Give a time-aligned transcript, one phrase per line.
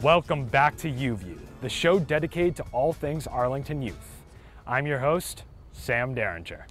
[0.00, 4.22] Welcome back to UView, the show dedicated to all things Arlington youth.
[4.66, 5.42] I'm your host,
[5.72, 6.66] Sam Derringer.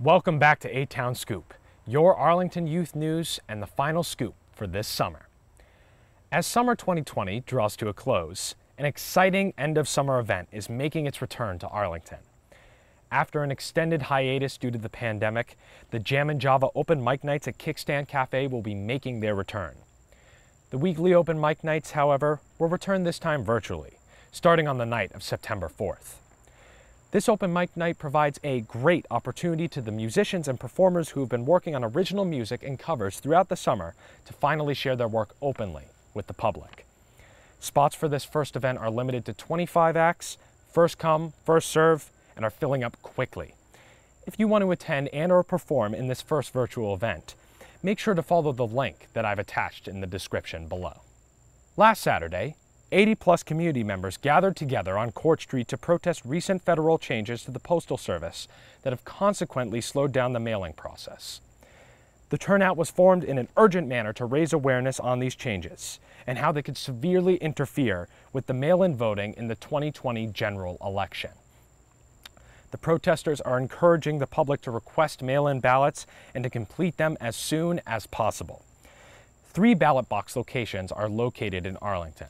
[0.00, 1.54] Welcome back to A Town Scoop,
[1.86, 5.28] your Arlington youth news and the final scoop for this summer.
[6.32, 11.06] As summer 2020 draws to a close, an exciting end of summer event is making
[11.06, 12.18] its return to Arlington.
[13.14, 15.56] After an extended hiatus due to the pandemic,
[15.92, 19.76] the Jammin' Java open mic nights at Kickstand Cafe will be making their return.
[20.70, 23.98] The weekly open mic nights, however, will return this time virtually,
[24.32, 26.16] starting on the night of September 4th.
[27.12, 31.28] This open mic night provides a great opportunity to the musicians and performers who have
[31.28, 35.36] been working on original music and covers throughout the summer to finally share their work
[35.40, 36.84] openly with the public.
[37.60, 40.36] Spots for this first event are limited to 25 acts,
[40.72, 43.54] first come, first serve, and are filling up quickly.
[44.26, 47.34] If you want to attend and or perform in this first virtual event,
[47.82, 51.02] make sure to follow the link that I've attached in the description below.
[51.76, 52.56] Last Saturday,
[52.92, 57.50] 80 plus community members gathered together on Court Street to protest recent federal changes to
[57.50, 58.46] the Postal Service
[58.82, 61.40] that have consequently slowed down the mailing process.
[62.30, 66.38] The turnout was formed in an urgent manner to raise awareness on these changes and
[66.38, 71.30] how they could severely interfere with the mail in voting in the 2020 general election.
[72.74, 77.16] The protesters are encouraging the public to request mail in ballots and to complete them
[77.20, 78.64] as soon as possible.
[79.52, 82.26] Three ballot box locations are located in Arlington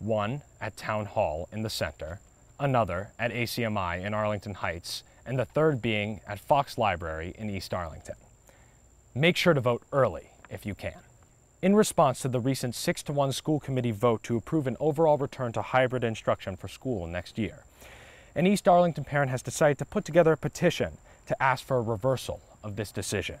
[0.00, 2.18] one at Town Hall in the center,
[2.58, 7.72] another at ACMI in Arlington Heights, and the third being at Fox Library in East
[7.72, 8.16] Arlington.
[9.14, 10.98] Make sure to vote early if you can.
[11.62, 15.16] In response to the recent 6 to 1 school committee vote to approve an overall
[15.16, 17.65] return to hybrid instruction for school next year,
[18.36, 21.82] an East Arlington parent has decided to put together a petition to ask for a
[21.82, 23.38] reversal of this decision.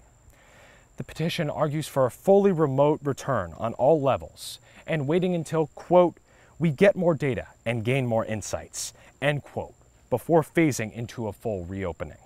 [0.96, 6.16] The petition argues for a fully remote return on all levels and waiting until, quote,
[6.58, 9.74] we get more data and gain more insights, end quote,
[10.08, 12.16] before phasing into a full reopening.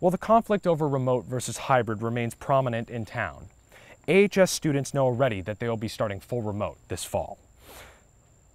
[0.00, 3.46] While the conflict over remote versus hybrid remains prominent in town,
[4.08, 7.38] AHS students know already that they will be starting full remote this fall.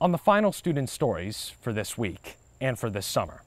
[0.01, 3.43] On the final student stories for this week, and for this summer.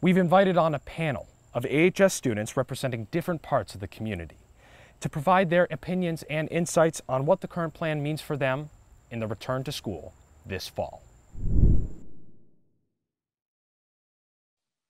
[0.00, 4.38] We've invited on a panel of AHS students representing different parts of the community
[5.00, 8.70] to provide their opinions and insights on what the current plan means for them
[9.10, 10.14] in the return to school
[10.46, 11.02] this fall.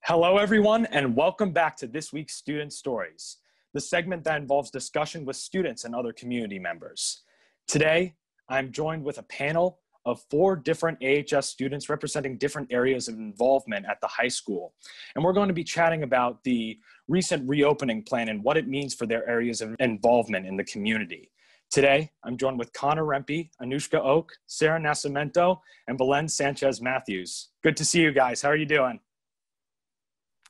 [0.05, 3.39] Hello, everyone, and welcome back to this week's Student Stories,
[3.73, 7.23] the segment that involves discussion with students and other community members.
[7.67, 8.17] Today,
[8.49, 13.87] I'm joined with a panel of four different AHS students representing different areas of involvement
[13.87, 14.75] at the high school.
[15.15, 18.95] And we're going to be chatting about the recent reopening plan and what it means
[18.95, 21.31] for their areas of involvement in the community.
[21.71, 25.59] Today, I'm joined with Connor Rempe, Anushka Oak, Sarah Nascimento,
[25.89, 27.49] and Belen Sanchez Matthews.
[27.63, 28.43] Good to see you guys.
[28.43, 29.01] How are you doing?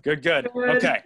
[0.03, 0.49] Good, good.
[0.53, 0.77] good.
[0.77, 1.01] Okay.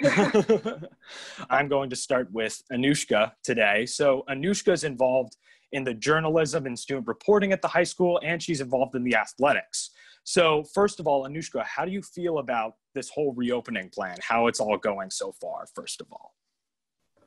[1.50, 3.84] I'm going to start with Anushka today.
[3.84, 5.36] So, Anushka is involved
[5.72, 9.14] in the journalism and student reporting at the high school, and she's involved in the
[9.14, 9.90] athletics.
[10.24, 14.16] So, first of all, Anushka, how do you feel about this whole reopening plan?
[14.20, 16.34] How it's all going so far, first of all?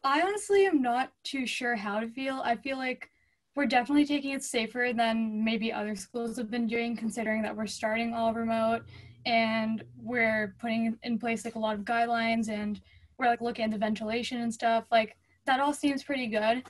[0.03, 2.41] I honestly am not too sure how to feel.
[2.43, 3.09] I feel like
[3.55, 7.67] we're definitely taking it safer than maybe other schools have been doing, considering that we're
[7.67, 8.83] starting all remote
[9.25, 12.81] and we're putting in place like a lot of guidelines and
[13.17, 14.85] we're like looking at the ventilation and stuff.
[14.91, 16.63] Like that all seems pretty good.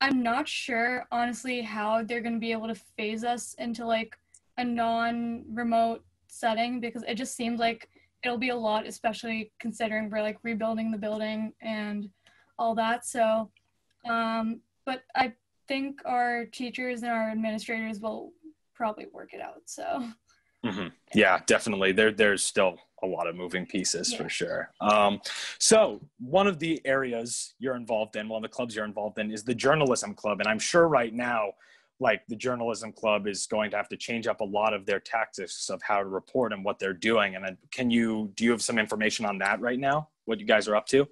[0.00, 4.16] I'm not sure, honestly, how they're going to be able to phase us into like
[4.56, 7.88] a non remote setting because it just seems like
[8.24, 12.08] it'll be a lot, especially considering we're like rebuilding the building and
[12.58, 13.04] all that.
[13.06, 13.50] So,
[14.08, 15.32] um, but I
[15.66, 18.32] think our teachers and our administrators will
[18.74, 19.62] probably work it out.
[19.66, 20.08] So,
[20.64, 20.88] mm-hmm.
[21.14, 21.92] yeah, definitely.
[21.92, 24.18] There, there's still a lot of moving pieces yeah.
[24.18, 24.70] for sure.
[24.80, 25.20] Um,
[25.58, 29.30] so one of the areas you're involved in, one of the clubs you're involved in,
[29.30, 31.52] is the journalism club, and I'm sure right now,
[32.00, 35.00] like the journalism club is going to have to change up a lot of their
[35.00, 37.34] tactics of how to report and what they're doing.
[37.34, 40.08] And can you do you have some information on that right now?
[40.24, 41.08] What you guys are up to?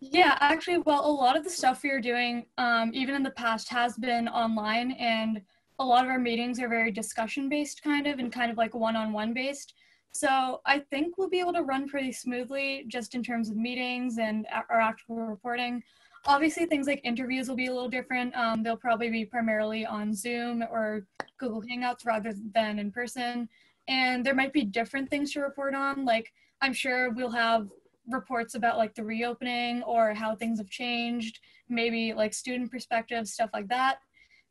[0.00, 3.32] Yeah, actually, well, a lot of the stuff we are doing, um, even in the
[3.32, 5.42] past, has been online, and
[5.80, 8.74] a lot of our meetings are very discussion based, kind of, and kind of like
[8.74, 9.74] one on one based.
[10.12, 14.18] So I think we'll be able to run pretty smoothly just in terms of meetings
[14.18, 15.82] and our actual reporting.
[16.26, 18.34] Obviously, things like interviews will be a little different.
[18.36, 21.06] Um, they'll probably be primarily on Zoom or
[21.38, 23.48] Google Hangouts rather than in person.
[23.86, 26.04] And there might be different things to report on.
[26.04, 27.68] Like, I'm sure we'll have
[28.08, 31.38] reports about like the reopening or how things have changed,
[31.68, 33.98] maybe like student perspectives, stuff like that.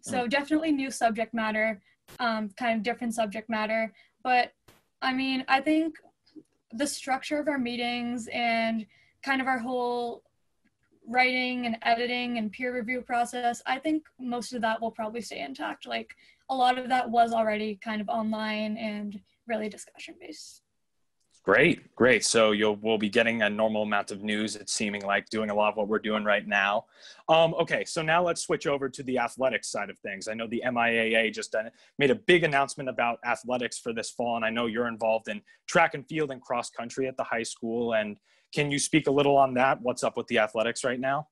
[0.01, 0.29] So mm.
[0.29, 1.81] definitely new subject matter,
[2.19, 3.91] um, kind of different subject matter.
[4.23, 4.51] But
[5.01, 5.95] I mean, I think
[6.71, 8.85] the structure of our meetings and
[9.23, 10.23] kind of our whole
[11.07, 15.39] writing and editing and peer review process, I think most of that will probably stay
[15.39, 15.87] intact.
[15.87, 16.13] Like
[16.49, 20.61] a lot of that was already kind of online and really discussion based.
[21.47, 22.25] Great, great.
[22.25, 24.57] So you'll we'll be getting a normal amount of news.
[24.57, 26.87] It's seeming like doing a lot of what we're doing right now.
[27.29, 30.27] Um, okay, so now let's switch over to the athletics side of things.
[30.27, 34.35] I know the MIAA just uh, made a big announcement about athletics for this fall,
[34.35, 37.43] and I know you're involved in track and field and cross country at the high
[37.43, 37.93] school.
[37.93, 38.17] And
[38.53, 39.81] can you speak a little on that?
[39.81, 41.29] What's up with the athletics right now?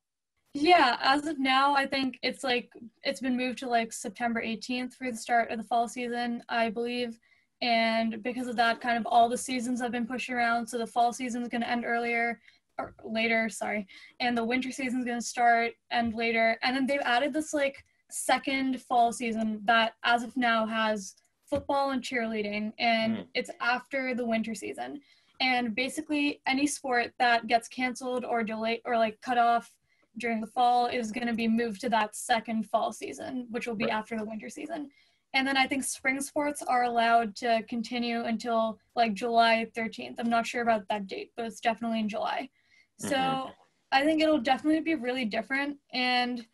[0.53, 2.71] Yeah, as of now, I think it's like
[3.03, 6.69] it's been moved to like September 18th for the start of the fall season, I
[6.69, 7.19] believe.
[7.61, 10.67] And because of that, kind of all the seasons have been pushed around.
[10.67, 12.39] So the fall season is going to end earlier
[12.77, 13.87] or later, sorry,
[14.19, 16.57] and the winter season is going to start end later.
[16.61, 21.15] And then they've added this like second fall season that, as of now, has
[21.49, 23.25] football and cheerleading, and mm.
[23.33, 24.99] it's after the winter season.
[25.41, 29.71] And basically, any sport that gets canceled or delayed or like cut off
[30.17, 33.75] during the fall is going to be moved to that second fall season, which will
[33.75, 33.93] be right.
[33.93, 34.89] after the winter season.
[35.35, 40.15] And then I think spring sports are allowed to continue until like July 13th.
[40.17, 42.49] I'm not sure about that date, but it's definitely in July.
[42.97, 43.49] So mm-hmm.
[43.91, 45.77] I think it'll definitely be really different.
[45.93, 46.47] And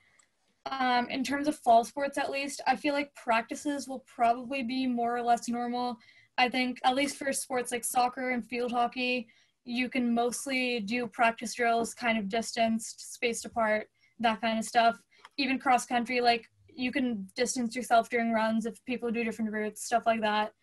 [0.65, 4.87] um, in terms of fall sports, at least, I feel like practices will probably be
[4.87, 5.97] more or less normal.
[6.39, 9.27] I think, at least for sports like soccer and field hockey,
[9.63, 13.89] you can mostly do practice drills kind of distanced, spaced apart,
[14.19, 14.99] that kind of stuff.
[15.37, 19.85] Even cross country, like you can distance yourself during runs if people do different routes,
[19.85, 20.53] stuff like that.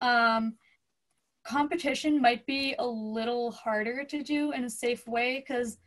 [0.00, 0.54] Um,
[1.44, 5.78] competition might be a little harder to do in a safe way because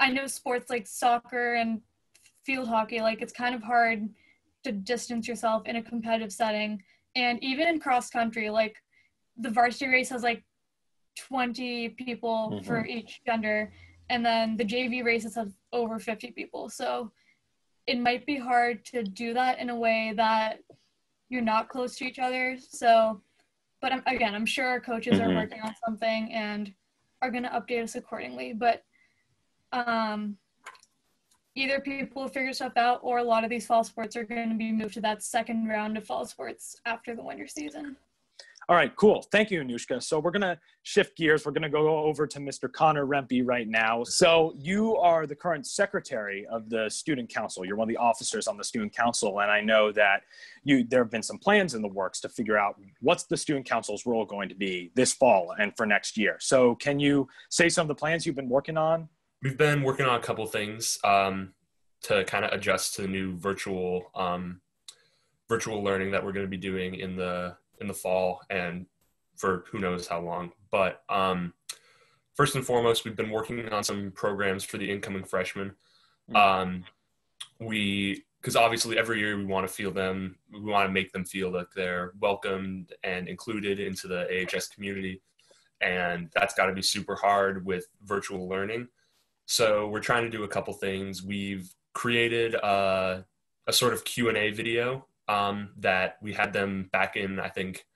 [0.00, 1.80] I know sports like soccer and
[2.44, 4.08] field hockey, like it's kind of hard
[4.64, 6.82] to distance yourself in a competitive setting.
[7.14, 8.76] And even in cross country, like
[9.36, 10.44] the varsity race has like
[11.16, 12.66] 20 people mm-hmm.
[12.66, 13.72] for each gender,
[14.08, 16.68] and then the JV races have over 50 people.
[16.68, 17.10] So
[17.86, 20.60] it might be hard to do that in a way that
[21.28, 22.56] you're not close to each other.
[22.58, 23.20] So,
[23.80, 25.30] but I'm, again, I'm sure our coaches mm-hmm.
[25.30, 26.72] are working on something and
[27.22, 28.52] are going to update us accordingly.
[28.52, 28.84] But
[29.72, 30.36] um,
[31.54, 34.50] either people will figure stuff out, or a lot of these fall sports are going
[34.50, 37.96] to be moved to that second round of fall sports after the winter season.
[38.68, 39.24] All right, cool.
[39.30, 40.02] Thank you, Anushka.
[40.02, 41.46] So we're going to shift gears.
[41.46, 42.70] We're going to go over to Mr.
[42.70, 44.02] Connor Rempe right now.
[44.02, 47.64] So you are the current secretary of the student council.
[47.64, 50.22] You're one of the officers on the student council, and I know that
[50.64, 53.66] you there have been some plans in the works to figure out what's the student
[53.66, 56.36] council's role going to be this fall and for next year.
[56.40, 59.08] So can you say some of the plans you've been working on?
[59.44, 61.52] We've been working on a couple things um,
[62.02, 64.60] to kind of adjust to the new virtual um,
[65.48, 68.86] virtual learning that we're going to be doing in the in the fall and
[69.36, 70.52] for who knows how long.
[70.70, 71.52] But um,
[72.34, 75.72] first and foremost, we've been working on some programs for the incoming freshmen.
[76.30, 76.36] Hmm.
[76.36, 76.84] Um,
[77.60, 81.24] we because obviously every year we want to feel them, we want to make them
[81.24, 85.20] feel that they're welcomed and included into the AHS community,
[85.80, 88.86] and that's got to be super hard with virtual learning.
[89.46, 91.24] So we're trying to do a couple things.
[91.24, 93.24] We've created a,
[93.66, 97.48] a sort of Q and A video um, that we had them back in, I
[97.48, 97.86] think,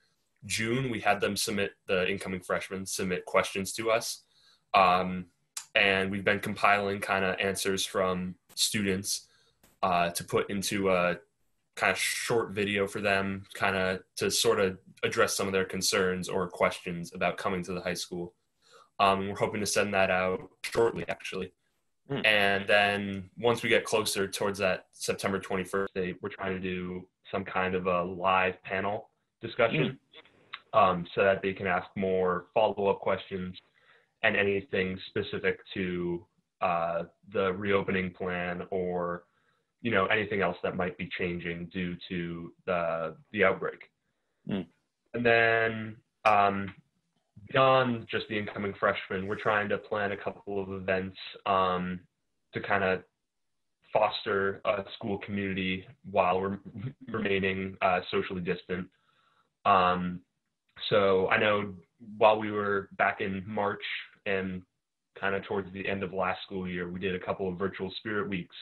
[0.44, 0.90] June.
[0.90, 4.22] We had them submit the incoming freshmen submit questions to us.
[4.74, 5.26] Um,
[5.74, 9.28] and we've been compiling kind of answers from students
[9.82, 11.18] uh, to put into a
[11.76, 15.64] kind of short video for them, kind of to sort of address some of their
[15.64, 18.34] concerns or questions about coming to the high school.
[18.98, 21.52] Um, we're hoping to send that out shortly, actually.
[22.10, 22.26] Mm.
[22.26, 27.06] And then once we get closer towards that September 21st date, we're trying to do
[27.30, 29.10] some kind of a live panel
[29.40, 29.98] discussion
[30.74, 30.78] mm.
[30.78, 33.56] um, so that they can ask more follow-up questions
[34.22, 36.24] and anything specific to
[36.60, 39.24] uh, the reopening plan or
[39.82, 43.80] you know anything else that might be changing due to the the outbreak
[44.48, 44.66] mm.
[45.14, 45.96] and then
[46.26, 46.72] um,
[47.50, 51.98] beyond just the incoming freshmen we're trying to plan a couple of events um,
[52.52, 53.00] to kind of
[53.92, 56.58] foster a school community while we're
[57.08, 58.86] remaining uh, socially distant.
[59.64, 60.20] Um,
[60.88, 61.74] so I know
[62.18, 63.82] while we were back in March
[64.26, 64.62] and
[65.20, 67.92] kind of towards the end of last school year, we did a couple of virtual
[67.98, 68.56] spirit weeks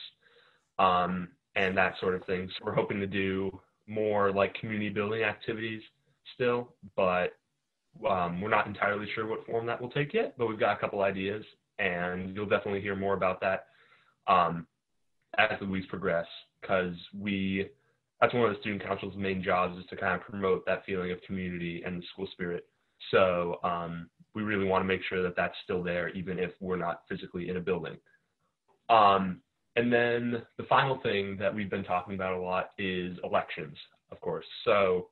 [0.77, 2.49] um, and that sort of thing.
[2.49, 5.81] So we're hoping to do more like community building activities
[6.35, 7.33] still, but
[8.07, 10.79] Um, we're not entirely sure what form that will take yet, but we've got a
[10.79, 11.43] couple ideas,
[11.79, 13.59] and you'll definitely hear more about that
[14.27, 14.67] um,
[15.37, 16.25] as the weeks progress
[16.61, 17.69] because we
[18.21, 21.11] that's one of the student council's main jobs is to kind of promote that feeling
[21.11, 22.65] of community and school spirit.
[23.11, 26.75] So um, we really want to make sure that that's still there, even if we're
[26.75, 27.95] not physically in a building.
[28.89, 29.41] Um,
[29.75, 33.77] and then the final thing that we've been talking about a lot is elections,
[34.11, 34.45] of course.
[34.65, 35.07] So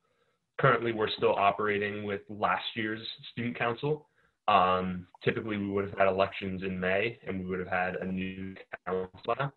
[0.59, 4.07] currently we're still operating with last year's student council.
[4.49, 8.05] Um, typically we would have had elections in May and we would have had a
[8.05, 8.55] new
[8.85, 9.51] council.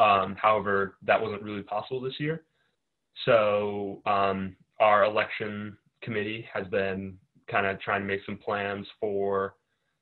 [0.00, 2.44] Um, however, that wasn't really possible this year.
[3.26, 7.18] So um, our election committee has been
[7.50, 9.56] kind of trying to make some plans for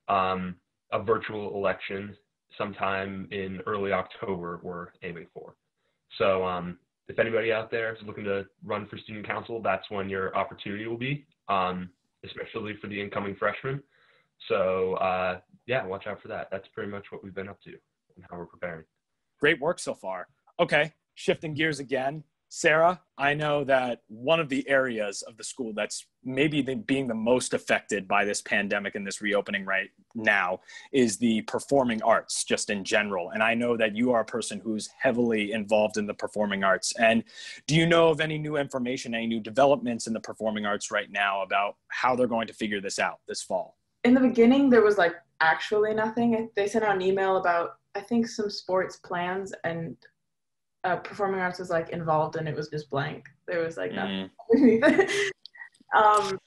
[0.09, 0.55] um,
[0.93, 2.17] a virtual election
[2.57, 4.61] sometime in early October.
[4.62, 5.57] We're aiming for.
[6.17, 6.78] So um,
[7.09, 10.87] if anybody out there is looking to run for student council, that's when your opportunity
[10.87, 11.90] will be, um,
[12.25, 13.83] especially for the incoming freshmen.
[14.49, 16.49] So uh, yeah, watch out for that.
[16.52, 18.85] That's pretty much what we've been up to and how we're preparing.
[19.40, 20.28] Great work so far.
[20.61, 22.25] Okay, shifting gears again.
[22.50, 27.07] Sarah, I know that one of the areas of the school that's maybe the, being
[27.07, 32.45] the most affected by this pandemic and this reopening right now is the performing arts,
[32.45, 33.30] just in general.
[33.30, 36.95] And I know that you are a person who's heavily involved in the performing arts.
[36.99, 37.23] And
[37.66, 41.11] do you know of any new information, any new developments in the performing arts right
[41.11, 43.76] now about how they're going to figure this out this fall?
[44.04, 46.49] In the beginning, there was like actually nothing.
[46.57, 49.97] They sent out an email about, I think, some sports plans and
[50.85, 53.25] uh, performing arts was like involved and it was just blank.
[53.47, 54.30] There was like nothing.
[54.54, 55.11] Mm.
[55.97, 56.38] um,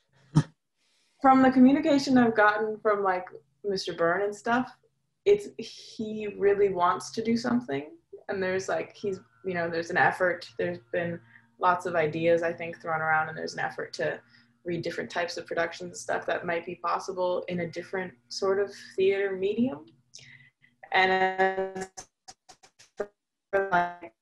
[1.21, 3.25] from the communication I've gotten from like
[3.65, 3.95] Mr.
[3.95, 4.75] Byrne and stuff,
[5.25, 7.91] it's he really wants to do something,
[8.27, 10.49] and there's like he's you know there's an effort.
[10.57, 11.19] There's been
[11.59, 14.19] lots of ideas I think thrown around, and there's an effort to
[14.63, 18.59] read different types of productions and stuff that might be possible in a different sort
[18.59, 19.85] of theater medium.
[20.91, 21.89] And
[22.97, 24.13] for like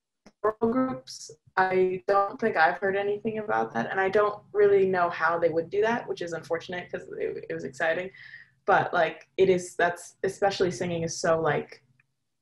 [0.41, 1.31] groups.
[1.57, 5.49] I don't think I've heard anything about that, and I don't really know how they
[5.49, 8.09] would do that, which is unfortunate because it, it was exciting.
[8.65, 11.83] But like, it is that's especially singing is so like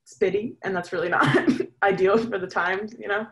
[0.05, 1.27] spitty, and that's really not
[1.84, 3.27] ideal for the times, you know.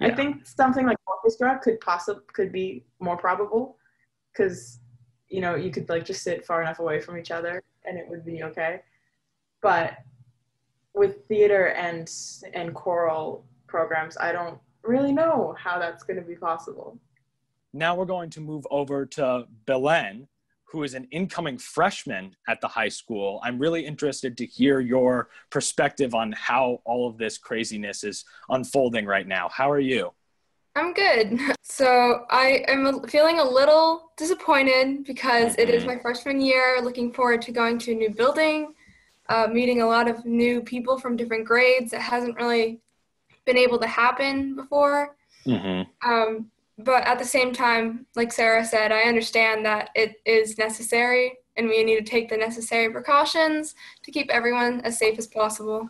[0.00, 0.08] Yeah.
[0.08, 3.78] I think something like orchestra could possibly could be more probable
[4.32, 4.80] because
[5.28, 8.06] you know you could like just sit far enough away from each other and it
[8.08, 8.80] would be okay.
[9.62, 9.98] But
[10.94, 12.10] with theater and
[12.54, 16.98] and choral programs, I don't really know how that's going to be possible.
[17.72, 20.28] Now we're going to move over to Belen,
[20.64, 23.40] who is an incoming freshman at the high school.
[23.42, 29.06] I'm really interested to hear your perspective on how all of this craziness is unfolding
[29.06, 29.48] right now.
[29.48, 30.12] How are you?
[30.76, 31.38] I'm good.
[31.66, 35.62] So I am feeling a little disappointed because mm-hmm.
[35.62, 35.94] it is mm-hmm.
[35.94, 38.74] my freshman year, looking forward to going to a new building,
[39.28, 41.92] uh, meeting a lot of new people from different grades.
[41.92, 42.80] It hasn't really
[43.44, 45.16] been able to happen before.
[45.46, 46.10] Mm-hmm.
[46.10, 51.38] Um, but at the same time, like Sarah said, I understand that it is necessary
[51.56, 55.88] and we need to take the necessary precautions to keep everyone as safe as possible.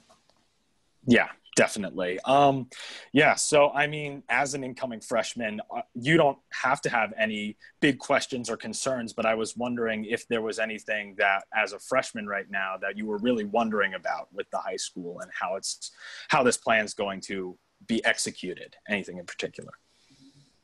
[1.06, 2.18] Yeah, definitely.
[2.24, 2.68] Um,
[3.12, 7.56] yeah, so I mean, as an incoming freshman, uh, you don't have to have any
[7.80, 11.78] big questions or concerns, but I was wondering if there was anything that, as a
[11.78, 15.56] freshman right now, that you were really wondering about with the high school and how
[15.56, 15.92] it's
[16.28, 17.56] how this plan is going to
[17.86, 18.76] be executed.
[18.88, 19.72] Anything in particular?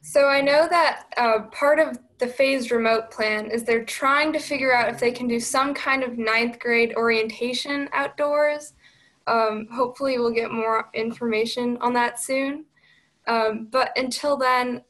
[0.02, 4.38] So I know that uh, part of the phased remote plan is they're trying to
[4.38, 8.73] figure out if they can do some kind of ninth grade orientation outdoors.
[9.30, 12.64] Um, hopefully, we'll get more information on that soon.
[13.26, 14.82] Um, but until then,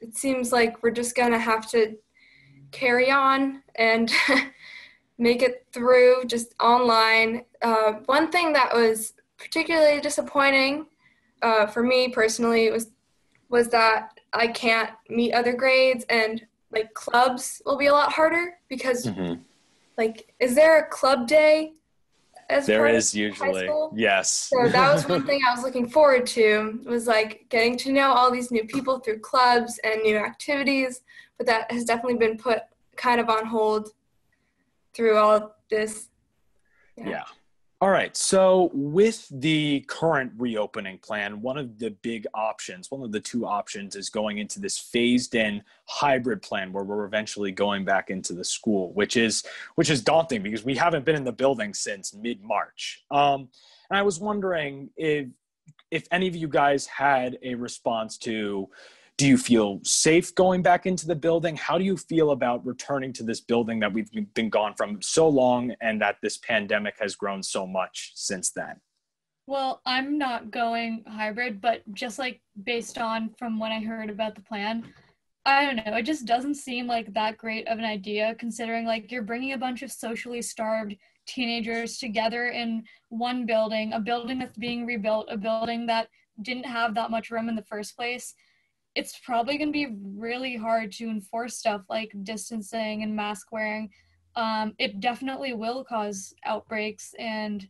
[0.00, 1.96] it seems like we're just going to have to
[2.72, 4.10] carry on and
[5.18, 7.44] make it through just online.
[7.62, 10.86] Uh, one thing that was particularly disappointing
[11.42, 12.90] uh, for me personally was
[13.48, 18.54] was that I can't meet other grades and like clubs will be a lot harder
[18.68, 19.40] because mm-hmm.
[19.98, 21.72] like is there a club day
[22.50, 26.80] as there is usually yes so that was one thing i was looking forward to
[26.84, 31.02] was like getting to know all these new people through clubs and new activities
[31.38, 32.62] but that has definitely been put
[32.96, 33.90] kind of on hold
[34.94, 36.08] through all this
[36.96, 37.08] yeah.
[37.08, 37.24] yeah.
[37.82, 38.14] All right.
[38.14, 43.46] So, with the current reopening plan, one of the big options, one of the two
[43.46, 48.34] options is going into this phased in hybrid plan where we're eventually going back into
[48.34, 49.44] the school, which is
[49.76, 53.02] which is daunting because we haven't been in the building since mid-March.
[53.10, 53.48] Um,
[53.88, 55.28] and I was wondering if
[55.90, 58.68] if any of you guys had a response to
[59.20, 61.54] do you feel safe going back into the building?
[61.54, 65.28] How do you feel about returning to this building that we've been gone from so
[65.28, 68.80] long and that this pandemic has grown so much since then?
[69.46, 74.36] Well, I'm not going hybrid, but just like based on from when I heard about
[74.36, 74.90] the plan,
[75.44, 75.98] I don't know.
[75.98, 79.58] It just doesn't seem like that great of an idea considering like you're bringing a
[79.58, 80.96] bunch of socially starved
[81.26, 86.08] teenagers together in one building, a building that's being rebuilt, a building that
[86.40, 88.34] didn't have that much room in the first place.
[88.94, 93.90] It's probably going to be really hard to enforce stuff like distancing and mask wearing.
[94.36, 97.68] Um, it definitely will cause outbreaks, and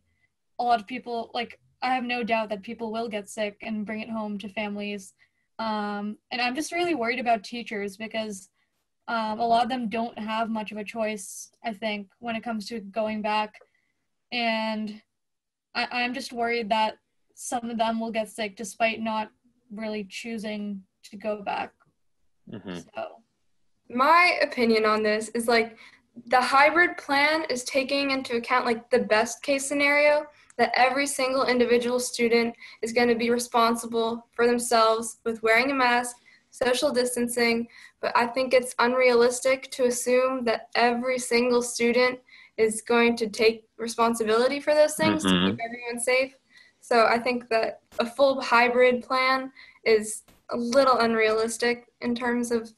[0.59, 3.85] a lot of people, like, I have no doubt that people will get sick and
[3.85, 5.13] bring it home to families.
[5.57, 8.49] Um, and I'm just really worried about teachers because
[9.07, 12.43] um, a lot of them don't have much of a choice, I think, when it
[12.43, 13.55] comes to going back.
[14.31, 15.01] And
[15.75, 16.97] I, I'm just worried that
[17.35, 19.31] some of them will get sick despite not
[19.71, 21.71] really choosing to go back.
[22.51, 22.79] Mm-hmm.
[22.95, 23.05] So,
[23.89, 25.77] My opinion on this is like
[26.27, 30.25] the hybrid plan is taking into account like the best case scenario
[30.57, 35.73] that every single individual student is going to be responsible for themselves with wearing a
[35.73, 36.17] mask,
[36.51, 37.67] social distancing,
[38.01, 42.19] but I think it's unrealistic to assume that every single student
[42.57, 45.29] is going to take responsibility for those things Mhm.
[45.29, 46.35] to keep everyone safe.
[46.81, 49.51] So I think that a full hybrid plan
[49.85, 52.71] is a little unrealistic in terms of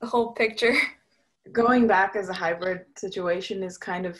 [0.00, 0.74] the whole picture.
[1.52, 4.18] going back as a hybrid situation is kind of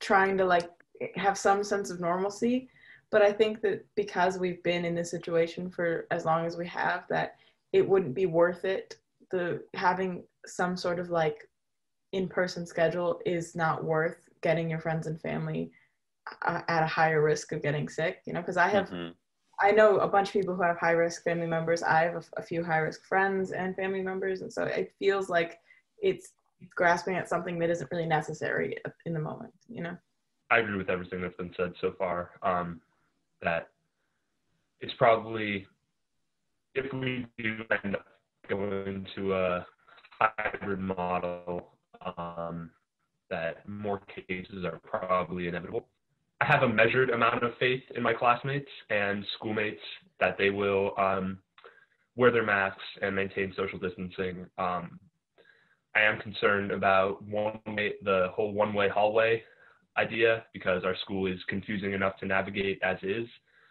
[0.00, 0.70] trying to like
[1.16, 2.68] have some sense of normalcy
[3.10, 6.66] but i think that because we've been in this situation for as long as we
[6.66, 7.34] have that
[7.72, 8.96] it wouldn't be worth it
[9.30, 11.48] the having some sort of like
[12.12, 15.70] in-person schedule is not worth getting your friends and family
[16.42, 19.14] uh, at a higher risk of getting sick you know because i have Mhm.
[19.60, 21.82] I know a bunch of people who have high risk family members.
[21.82, 25.28] I have a, a few high risk friends and family members, and so it feels
[25.28, 25.58] like
[25.98, 26.32] it's
[26.74, 29.52] grasping at something that isn't really necessary in the moment.
[29.68, 29.96] You know.
[30.50, 32.32] I agree with everything that's been said so far.
[32.42, 32.80] Um,
[33.42, 33.68] that
[34.80, 35.66] it's probably
[36.74, 38.06] if we do end up
[38.48, 39.66] going to a
[40.18, 41.70] hybrid model,
[42.16, 42.70] um,
[43.30, 45.86] that more cases are probably inevitable.
[46.44, 49.80] I have a measured amount of faith in my classmates and schoolmates
[50.20, 51.38] that they will um,
[52.16, 54.44] wear their masks and maintain social distancing.
[54.58, 55.00] Um,
[55.94, 59.42] I am concerned about one way, the whole one-way hallway
[59.96, 63.28] idea because our school is confusing enough to navigate as is.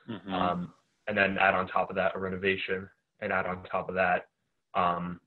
[0.09, 0.31] Mhm.
[0.31, 0.73] Um,
[1.07, 4.29] and then add on top of that a renovation, and add on top of that
[4.73, 5.19] um,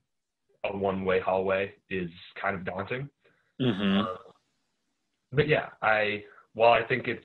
[0.64, 3.08] a one-way hallway is kind of daunting.
[3.60, 4.04] Mhm.
[4.04, 4.16] Uh,
[5.32, 6.24] but yeah, I
[6.56, 7.20] while I think it's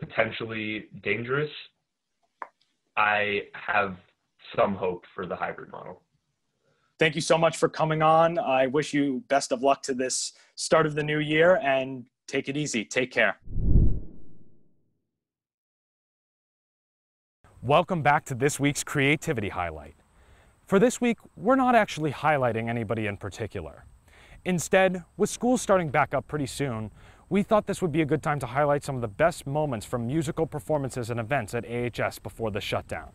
[0.00, 1.50] potentially dangerous,
[2.96, 3.96] I have
[4.56, 6.00] some hope for the hybrid model.
[6.98, 8.38] Thank you so much for coming on.
[8.38, 12.48] I wish you best of luck to this start of the new year and take
[12.48, 12.82] it easy.
[12.82, 13.36] Take care.
[17.60, 19.96] Welcome back to this week's Creativity Highlight.
[20.64, 23.84] For this week, we're not actually highlighting anybody in particular.
[24.46, 26.90] Instead, with school starting back up pretty soon,
[27.28, 29.84] we thought this would be a good time to highlight some of the best moments
[29.84, 33.10] from musical performances and events at AHS before the shutdown.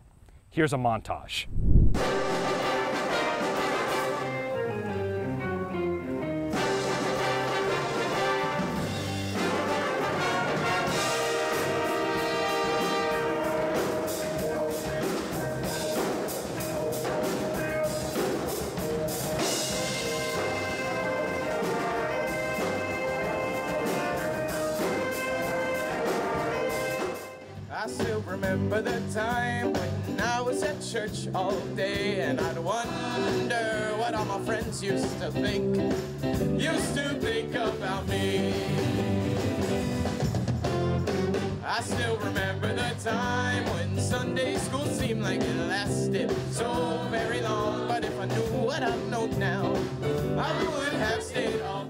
[0.49, 1.47] Here's a montage.
[34.71, 35.75] Friends used to think,
[36.61, 38.53] used to think about me.
[41.65, 47.87] I still remember the time when Sunday school seemed like it lasted so very long,
[47.87, 49.73] but if I knew what I know now,
[50.37, 51.80] I would have stayed all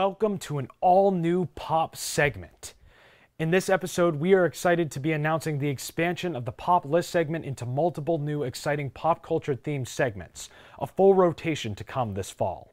[0.00, 2.72] welcome to an all new pop segment.
[3.38, 7.10] In this episode, we are excited to be announcing the expansion of the pop list
[7.10, 10.48] segment into multiple new exciting pop culture themed segments,
[10.80, 12.72] a full rotation to come this fall.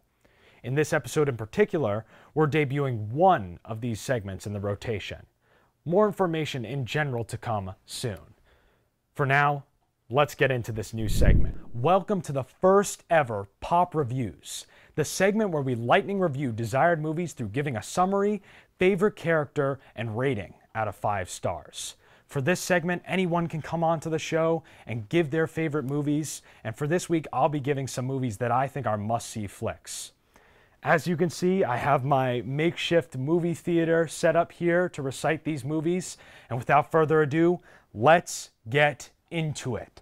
[0.64, 5.26] In this episode in particular, we're debuting one of these segments in the rotation.
[5.84, 8.36] More information in general to come soon.
[9.16, 9.66] For now,
[10.10, 11.57] let's get into this new segment.
[11.74, 17.34] Welcome to the first ever Pop Reviews, the segment where we lightning review desired movies
[17.34, 18.42] through giving a summary,
[18.80, 21.96] favorite character, and rating out of five stars.
[22.26, 26.42] For this segment, anyone can come on to the show and give their favorite movies.
[26.64, 29.48] And for this week, I'll be giving some movies that I think are must see
[29.48, 30.14] flicks.
[30.84, 35.44] As you can see, I have my makeshift movie theater set up here to recite
[35.44, 36.18] these movies.
[36.50, 37.60] And without further ado,
[37.94, 40.02] let's get into it.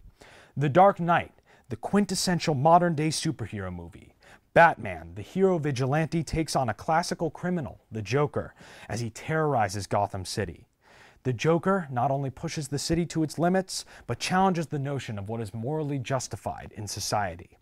[0.57, 1.31] The Dark Knight,
[1.69, 4.13] the quintessential modern day superhero movie.
[4.53, 8.53] Batman, the hero vigilante, takes on a classical criminal, the Joker,
[8.87, 10.67] as he terrorizes Gotham City.
[11.23, 15.27] The Joker not only pushes the city to its limits, but challenges the notion of
[15.27, 17.57] what is morally justified in society.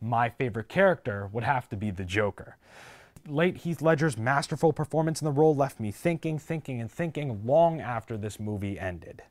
[0.00, 2.56] My favorite character would have to be the Joker.
[3.26, 7.80] Late Heath Ledger's masterful performance in the role left me thinking, thinking, and thinking long
[7.80, 9.22] after this movie ended.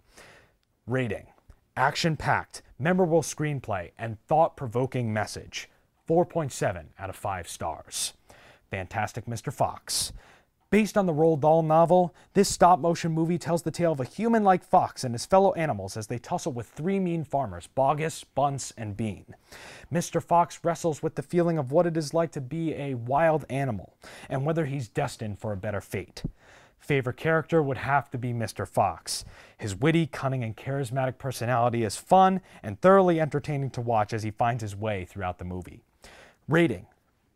[0.86, 1.26] Rating
[1.78, 5.70] Action packed, memorable screenplay, and thought provoking message.
[6.10, 8.14] 4.7 out of 5 stars.
[8.72, 9.54] Fantastic Mr.
[9.54, 10.12] Fox.
[10.72, 14.06] Based on the Roald Dahl novel, this stop motion movie tells the tale of a
[14.06, 18.24] human like fox and his fellow animals as they tussle with three mean farmers Bogus,
[18.24, 19.36] Bunce, and Bean.
[19.94, 20.22] Mr.
[20.22, 23.94] Fox wrestles with the feeling of what it is like to be a wild animal
[24.30, 26.24] and whether he's destined for a better fate.
[26.80, 28.68] Favorite character would have to be Mr.
[28.68, 29.26] Fox.
[29.58, 34.32] His witty, cunning, and charismatic personality is fun and thoroughly entertaining to watch as he
[34.32, 35.84] finds his way throughout the movie.
[36.48, 36.88] Rating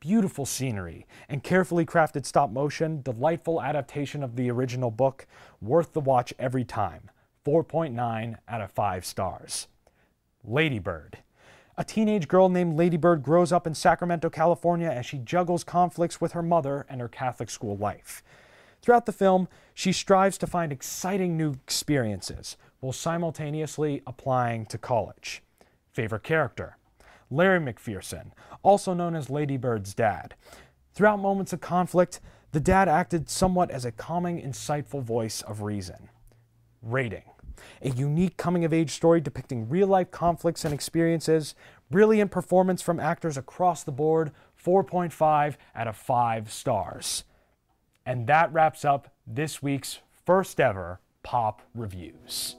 [0.01, 5.25] beautiful scenery and carefully crafted stop motion, delightful adaptation of the original book,
[5.62, 7.10] worth the watch every time.
[7.45, 9.67] 4.9 out of 5 stars.
[10.43, 11.19] Lady Bird.
[11.77, 16.19] A teenage girl named Lady Bird grows up in Sacramento, California as she juggles conflicts
[16.19, 18.21] with her mother and her Catholic school life.
[18.82, 25.44] Throughout the film, she strives to find exciting new experiences while simultaneously applying to college.
[25.91, 26.78] Favorite character?
[27.30, 28.32] Larry McPherson,
[28.63, 30.36] also known as Lady Bird's dad.
[30.94, 32.20] Throughout moments of conflict,
[32.52, 36.10] the dad acted somewhat as a calming, insightful voice of reason.
[36.82, 37.24] Rating
[37.82, 41.56] a unique coming of age story depicting real life conflicts and experiences,
[41.89, 44.32] brilliant performance from actors across the board,
[44.63, 47.24] 4.5 out of 5 stars.
[48.12, 52.58] And that wraps up this week's first ever Pop Reviews.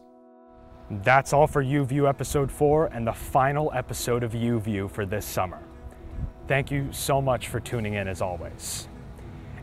[0.91, 5.59] That's all for UView episode 4 and the final episode of UView for this summer.
[6.49, 8.89] Thank you so much for tuning in as always.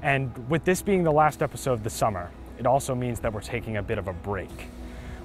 [0.03, 3.41] And with this being the last episode of the summer, it also means that we're
[3.41, 4.67] taking a bit of a break.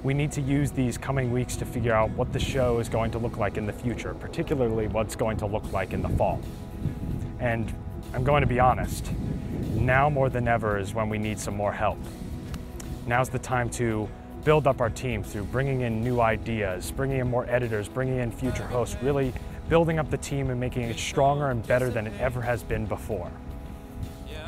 [0.02, 3.10] We need to use these coming weeks to figure out what the show is going
[3.10, 6.40] to look like in the future, particularly what's going to look like in the fall.
[7.38, 7.70] And
[8.14, 9.10] I'm going to be honest,
[9.72, 11.98] now more than ever is when we need some more help.
[13.08, 14.08] Now's the time to
[14.44, 18.30] build up our team through bringing in new ideas, bringing in more editors, bringing in
[18.30, 19.32] future hosts, really
[19.68, 22.86] building up the team and making it stronger and better than it ever has been
[22.86, 23.32] before.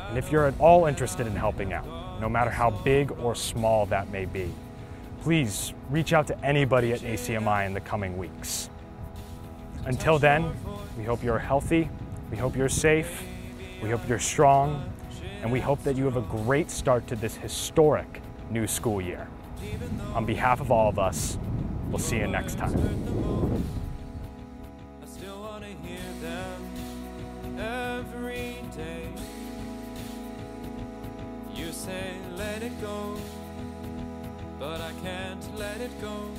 [0.07, 1.85] And if you're at all interested in helping out,
[2.21, 4.49] no matter how big or small that may be,
[5.23, 8.69] please reach out to anybody at ACMI in the coming weeks.
[9.85, 10.53] Until then,
[10.97, 11.89] we hope you're healthy,
[12.31, 13.23] we hope you're safe,
[13.81, 14.91] we hope you're strong,
[15.41, 19.27] and we hope that you have a great start to this historic new school year.
[20.13, 21.37] On behalf of all of us,
[21.89, 22.73] we'll see you next time.
[31.55, 33.17] You say let it go,
[34.59, 36.29] but I can't let it go.